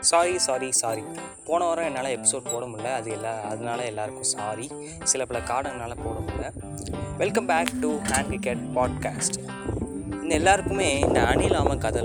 Sorry 0.00 0.38
sorry 0.38 0.72
sorry 0.72 1.02
போன 1.44 1.64
வாரம் 1.64 1.84
என்னால் 1.84 2.04
எபிசோட் 2.04 2.52
போட 2.52 2.64
முடியல. 2.66 2.94
அது 2.94 3.10
எல்லா 3.10 3.40
அதனால 3.40 3.84
எல்லாருக்கும் 3.84 4.22
சாரி 4.22 4.70
சில 5.02 5.24
பல 5.24 5.40
காரணங்களால் 5.40 6.04
போட 6.04 6.18
முடியல. 6.18 6.52
Welcome 7.16 7.46
back 7.46 7.80
to 7.80 7.96
hand 7.96 8.26
cricket 8.26 8.58
podcast 8.74 9.38
இந்த 10.22 10.34
எல்லாருக்குமே 10.34 10.98
இந்த 10.98 11.20
கதை. 11.78 12.04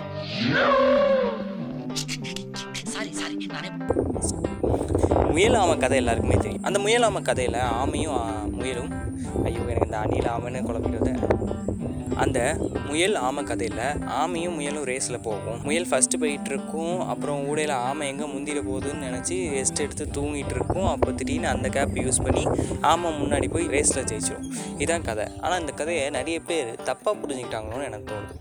சாரி 2.83 3.11
சாரி 3.11 3.45
நானே 3.45 3.69
முயல் 5.31 5.53
ஆமை 5.53 5.77
கதை 5.77 5.97
எல்லாருக்குமே 5.97 6.35
தெரியும். 6.35 6.63
அந்த 6.63 6.79
முயல் 6.79 7.01
ஆமை 7.01 7.21
கதையில் 7.21 7.59
ஆமையும் 7.59 8.51
முயலும் 8.51 8.91
ஐயோ 9.43 9.59
எனக்கு 9.59 9.85
இந்த 9.85 9.97
அணில் 9.97 10.27
ஆமைன்னு 10.27 10.65
குழப்பிட்டு 10.65 11.23
அந்த 12.23 12.39
முயல் 12.89 13.15
ஆமை 13.27 13.41
கதையில் 13.49 13.81
ஆமையும் 14.19 14.55
முயலும் 14.57 14.85
ரேஸில் 14.89 15.17
போகும். 15.27 15.57
முயல் 15.67 15.87
ஃபஸ்ட்டு 15.89 16.19
போயிட்டு 16.21 16.49
இருக்கும். 16.51 16.95
அப்புறம் 17.11 17.39
ஊடையில் 17.49 17.73
ஆமை 17.87 18.05
எங்கே 18.11 18.27
முந்திர 18.33 18.61
போகுதுன்னு 18.67 19.05
நினச்சி 19.07 19.37
ரெஸ்ட் 19.55 19.81
எடுத்து 19.85 20.05
தூங்கிட்டு 20.17 20.55
இருக்கும். 20.57 20.87
அப்போ 20.93 21.09
திடீர்னு 21.19 21.49
அந்த 21.53 21.69
கேப் 21.77 21.97
யூஸ் 22.03 22.21
பண்ணி 22.25 22.43
ஆமை 22.91 23.11
முன்னாடி 23.21 23.49
போய் 23.55 23.67
ரேஸில் 23.75 24.07
ஜெயிச்சிடும் 24.11 24.47
இதான் 24.83 25.05
கதை. 25.09 25.25
ஆனால் 25.43 25.59
இந்த 25.63 25.73
கதையை 25.81 26.05
நிறைய 26.17 26.37
பேர் 26.49 26.69
தப்பாக 26.89 27.15
புரிஞ்சுக்கிட்டாங்களோன்னு 27.23 27.87
எனக்கு 27.89 28.07
தோணுது. 28.13 28.35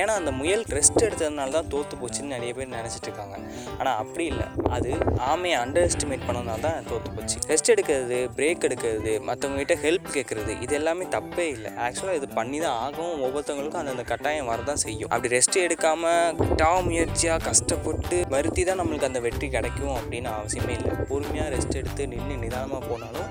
ஏன்னா 0.00 0.14
அந்த 0.20 0.32
முயல் 0.40 0.64
ரெஸ்ட் 0.78 1.00
எடுத்ததுனால 1.06 1.54
தான் 1.58 1.70
தோற்று 1.74 1.98
போச்சுன்னு 2.02 2.34
நிறைய 2.36 2.52
பேர் 2.58 2.72
நினச்சிட்டு 2.78 3.08
இருக்காங்க. 3.10 3.36
ஆனால் 3.78 3.96
அப்படி 4.04 4.26
இல்லை. 4.32 4.48
அது 4.78 4.90
ஆமையை 5.32 5.58
அண்டர் 5.64 5.86
எஸ்டிமேட் 5.90 6.26
பண்ணதுனால 6.28 6.60
தான் 6.68 6.88
தோற்று 6.90 7.12
போச்சு. 7.18 7.38
ரெஸ்ட் 7.52 7.72
எடுக்கிறது 7.76 8.18
பிரேக் 8.38 8.66
எடுக்கிறது 8.70 9.14
மற்றவங்ககிட்ட 9.28 9.76
ஹெல்ப் 9.86 10.08
கேட்குறது 10.16 10.54
இது 10.64 10.74
எல்லாமே 10.80 11.06
தப்பே 11.16 11.46
இல்லை. 11.56 11.72
ஆக்சுவலாக 11.86 12.20
இது 12.22 12.28
பண்ணி 12.40 12.60
தான் 12.66 12.78
ஆகும் 12.86 13.16
ஒவ்வொருத்தவங்களுக்கும் 13.26 13.82
அந்தந்த 13.82 14.04
கட்டாயம் 14.12 14.50
வரதான் 14.52 14.80
செய்யும். 14.84 15.10
அப்படி 15.12 15.32
ரெஸ்ட் 15.36 15.58
எடுக்காமல் 15.66 16.80
முயற்சியாக 16.88 17.44
கஷ்டப்பட்டு 17.48 18.16
வருத்தி 18.34 18.62
தான் 18.68 18.80
நம்மளுக்கு 18.80 19.08
அந்த 19.10 19.20
வெற்றி 19.26 19.48
கிடைக்கும் 19.56 19.94
அப்படின்னு 19.98 20.30
அவசியமே 20.38 20.74
இல்லை. 20.78 20.94
பொறுமையாக 21.10 21.48
ரெஸ்ட் 21.54 21.78
எடுத்து 21.80 22.02
நின்று 22.12 22.36
நிதானமாக 22.44 22.82
போனாலும் 22.90 23.28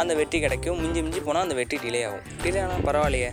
அந்த 0.00 0.12
வெற்றி 0.20 0.38
கிடைக்கும். 0.44 0.78
மிஞ்சி 0.82 1.00
மிஞ்சி 1.06 1.20
போனால் 1.26 1.44
அந்த 1.46 1.56
வெற்றி 1.60 1.76
டிலே 1.84 2.00
ஆகும். 2.08 2.24
டிலே 2.44 2.60
ஆனால் 2.64 2.84
பரவாயில்லையே. 2.88 3.30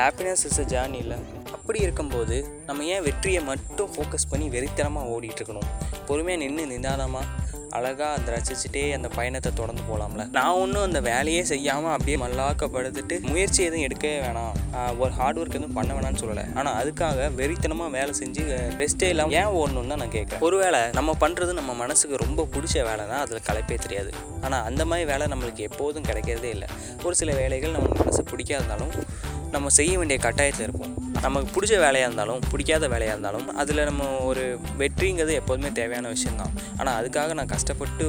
ஹாப்பினஸ் 0.00 0.44
இஸ் 0.48 0.60
அ 0.64 0.66
ஜேர்னி 0.74 0.98
இல்லை. 1.04 1.18
அப்படி 1.56 1.78
இருக்கும்போது 1.86 2.36
நம்ம 2.68 2.84
ஏன் 2.94 3.04
வெற்றியை 3.08 3.40
மட்டும் 3.50 3.90
ஃபோக்கஸ் 3.94 4.30
பண்ணி 4.30 4.46
வெறித்தனமாக 4.54 5.12
ஓடிட்டுருக்கணும் 5.14 5.68
பொறுமையாக 6.08 6.40
நின்று 6.42 6.64
நிதானமாக 6.72 7.26
அழகாக 7.76 8.10
அந்த 8.16 8.28
ரசிச்சுட்டே 8.34 8.82
அந்த 8.96 9.08
பயணத்தை 9.16 9.50
தொடர்ந்து 9.60 9.82
போகலாம்ல 9.88 10.24
நான் 10.36 10.58
ஒன்றும் 10.62 10.86
அந்த 10.88 11.00
வேலையே 11.08 11.42
செய்யாமல் 11.52 11.92
அப்படியே 11.94 12.16
மல்லாக்கப்படுத்துட்டு 12.24 13.16
முயற்சி 13.30 13.60
எதுவும் 13.68 13.84
எடுக்கவே 13.86 14.16
வேணாம். 14.24 14.54
ஒரு 15.02 15.12
ஹார்ட் 15.18 15.40
ஒர்க் 15.42 15.58
எதுவும் 15.58 15.76
பண்ண 15.78 15.90
வேணாம்னு 15.96 16.22
சொல்லலை. 16.22 16.44
ஆனால் 16.60 16.76
அதுக்காக 16.80 17.28
வெறித்தனமாக 17.40 17.94
வேலை 17.98 18.14
செஞ்சு 18.20 18.44
ரெஸ்ட்டே 18.82 19.10
இல்லாமல் 19.14 19.38
ஏன் 19.42 19.52
ஓடணும்னு 19.60 19.92
தான் 19.94 20.02
நான் 20.04 20.14
கேட்குறேன். 20.16 20.42
ஒருவேளை 20.48 20.82
நம்ம 20.98 21.16
பண்ணுறது 21.24 21.54
நம்ம 21.60 21.74
மனசுக்கு 21.82 22.22
ரொம்ப 22.24 22.48
பிடிச்ச 22.56 22.76
வேலை 22.90 23.06
தான் 23.12 23.22
அதில் 23.24 23.46
கலைப்பே 23.50 23.78
தெரியாது. 23.86 24.12
ஆனால் 24.46 24.64
அந்த 24.70 24.84
மாதிரி 24.90 25.08
வேலை 25.12 25.26
நம்மளுக்கு 25.34 25.68
எப்போதும் 25.70 26.08
கிடைக்கிறதே 26.10 26.52
இல்லை. 26.56 26.68
ஒரு 27.06 27.16
சில 27.22 27.32
வேலைகள் 27.42 27.76
நம்ம 27.78 28.02
மனசு 28.02 28.24
பிடிக்காதனாலும் 28.32 28.92
நம்ம 29.56 29.70
செய்ய 29.78 29.92
வேண்டிய 29.98 30.18
கட்டாயத்தில் 30.22 30.66
இருப்போம். 30.66 30.94
நமக்கு 31.24 31.48
பிடிச்ச 31.54 31.74
வேலையாக 31.82 32.06
இருந்தாலும் 32.06 32.40
பிடிக்காத 32.52 32.84
வேலையாக 32.92 33.14
இருந்தாலும் 33.14 33.46
அதில் 33.60 33.80
நம்ம 33.88 34.08
ஒரு 34.30 34.42
வெற்றிங்கிறது 34.80 35.32
எப்போதுமே 35.40 35.68
தேவையான 35.78 36.10
விஷயம்தான். 36.14 36.52
ஆனால் 36.78 36.96
அதுக்காக 37.00 37.34
நான் 37.38 37.50
கஷ்டப்பட்டு 37.54 38.04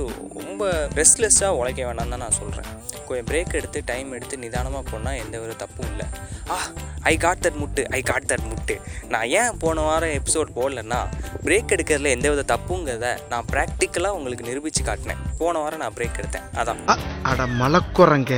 ரொம்ப 0.47 0.65
ரெஸ்ட்லெஸ்ஸாக 0.99 1.57
உழைக்க 1.61 1.81
வேணாம்னு 1.87 2.13
தான் 2.13 2.23
நான் 2.25 2.39
சொல்கிறேன் 2.41 2.69
கொஞ்சம் 3.07 3.27
பிரேக் 3.29 3.55
எடுத்து 3.59 3.79
டைம் 3.89 4.09
எடுத்து 4.17 4.35
நிதானமாக 4.43 4.83
போனால் 4.91 5.19
எந்த 5.23 5.35
ஒரு 5.45 5.53
தப்பும் 5.63 5.89
இல்லை. 5.91 6.05
ஆ 6.53 6.55
ஐ 7.11 7.13
காட் 7.23 7.41
தட் 7.45 7.59
முட்டு 7.61 7.83
ஐ 7.97 8.01
காட் 8.09 8.29
தட் 8.31 8.45
முட்டு. 8.51 8.75
நான் 9.13 9.27
ஏன் 9.39 9.57
போன 9.63 9.81
வாரம் 9.87 10.15
எபிசோட் 10.19 10.55
போடலன்னா 10.59 10.99
பிரேக் 11.45 11.73
எடுக்கிறதுல 11.75 12.13
எந்த 12.17 12.29
வித 12.33 12.45
தப்புங்கிறத 12.53 13.09
நான் 13.33 13.49
ப்ராக்டிக்கலாக 13.53 14.17
உங்களுக்கு 14.19 14.47
நிரூபித்து 14.49 14.83
காட்டினேன். 14.89 15.21
போன 15.41 15.59
வாரம் 15.63 15.83
நான் 15.85 15.97
பிரேக் 15.99 16.19
எடுத்தேன். 16.21 16.47
அதான். 16.61 16.81
அட 17.31 17.45
மலக்குறங்க 17.61 18.33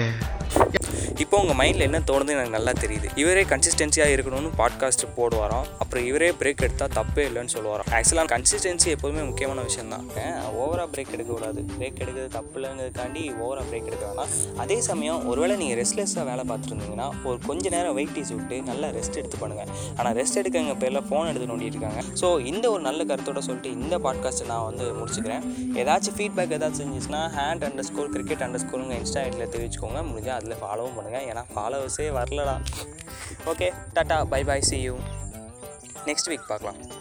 இப்போ 1.24 1.36
உங்கள் 1.42 1.58
மைண்டில் 1.60 1.86
என்ன 1.86 2.00
தோணுது 2.10 2.32
எனக்கு 2.34 2.54
நல்லா 2.56 2.72
தெரியுது. 2.82 3.08
இவரே 3.22 3.44
கன்சிஸ்டன்சியாக 3.52 4.14
இருக்கணும்னு 4.16 4.50
பாட்காஸ்ட் 4.60 5.04
போடுவாராம். 5.16 5.68
அப்புறம் 5.82 6.04
இவரே 6.10 6.28
பிரேக் 6.40 6.62
எடுத்தால் 6.66 6.94
தப்பே 6.98 7.24
இல்லைன்னு 7.30 7.52
சொல்லுவாராம். 7.54 7.88
ஆக்சுவலாக 7.98 8.28
கன்சிஸ்டன்சி 8.34 8.90
எப்போதுமே 8.96 9.22
முக்கியமான 9.30 9.62
விஷயம் 9.68 9.90
தான் 9.94 10.04
ஓவராக 10.64 10.88
பிரேக் 10.94 11.14
எடுக்கக்கூடாது. 11.16 11.62
பிரேக் 11.78 11.98
எடுக்கிறது 12.04 12.28
தப்பு 12.36 12.56
இல்லைங்கிறதுக்காண்டி 12.60 13.24
ஓவராக 13.46 13.66
பிரேக் 13.70 13.88
எடுக்க 13.90 14.04
வேணாம். 14.12 14.34
அதே 14.64 14.78
சமயம் 14.90 15.26
ஒருவேளை 15.32 15.56
நீங்கள் 15.62 15.80
ரெஸ்ட்லெஸ்ஸாக 15.82 16.26
வேலை 16.30 16.46
பார்த்துருந்தீங்கன்னா 16.52 17.08
ஒரு 17.30 17.40
கொஞ்ச 17.48 17.66
நேரம் 17.76 17.98
வெயிட்டேஜ் 18.00 18.32
விட்டு 18.38 18.60
நல்லா 18.70 18.90
ரெஸ்ட் 18.98 19.20
எடுத்து 19.22 19.40
பண்ணுங்கள் 19.44 19.72
ஆனால் 19.98 20.16
ரெஸ்ட் 20.20 20.40
எடுக்கங்க 20.44 20.76
பேரில் 20.84 21.04
ஃபோன் 21.10 21.32
எடுத்து 21.32 21.50
நோண்டிட்டு 21.54 21.78
இருக்காங்க 21.78 22.04
ஸோ 22.24 22.30
இந்த 22.54 22.66
ஒரு 22.76 22.84
நல்ல 22.90 23.04
கருத்தோட 23.14 23.44
சொல்லிட்டு 23.48 23.74
இந்த 23.80 23.98
பாட்காஸ்ட்டை 24.08 24.50
நான் 24.54 24.68
வந்து 24.70 24.88
முடிச்சுக்கிறேன். 25.00 25.44
ஏதாச்சும் 25.84 26.18
ஃபீட்பேக் 26.20 26.56
ஏதாச்சும் 26.60 26.86
இருந்துச்சுன்னா 26.86 27.24
hand 27.40 27.68
under 27.70 27.90
score 27.92 28.14
cricket 28.18 28.46
under 28.48 28.66
ஸ்கோருங்க 28.66 28.96
insta 29.02 29.26
ஐடியில் 29.28 29.54
தெரிவிச்சுக்கோங்க. 29.56 30.00
முடிஞ்சால் 30.12 30.38
அதில் 30.40 30.58
ஃபாலோவும் 30.64 30.96
பண்ணுங்கள் 30.96 31.06
ஏன்னா 31.14 31.44
ஃபாலோவர்ஸே 31.56 32.08
வரலடா. 32.18 32.56
Okay 33.46 33.74
tata 33.96 34.26
bye 34.26 34.44
bye 34.44 34.62
see 34.62 34.82
you 34.82 34.96
next 36.06 36.28
week 36.28 36.48
பார்க்கலாம். 36.48 36.97